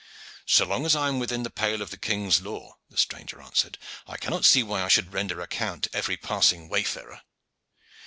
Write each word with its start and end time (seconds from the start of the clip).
"So 0.47 0.65
long 0.65 0.87
as 0.87 0.95
I 0.95 1.09
am 1.09 1.19
within 1.19 1.43
the 1.43 1.51
pale 1.51 1.79
of 1.79 1.91
the 1.91 1.97
king's 1.99 2.41
law," 2.41 2.77
the 2.89 2.97
stranger 2.97 3.39
answered, 3.39 3.77
"I 4.07 4.17
cannot 4.17 4.45
see 4.45 4.63
why 4.63 4.81
I 4.81 4.87
should 4.87 5.13
render 5.13 5.41
account 5.41 5.83
to 5.83 5.95
every 5.95 6.17
passing 6.17 6.69
wayfarer." 6.69 7.21